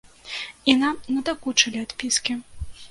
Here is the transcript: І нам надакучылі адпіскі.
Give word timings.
І 0.73 0.75
нам 0.83 0.97
надакучылі 1.15 1.85
адпіскі. 1.87 2.43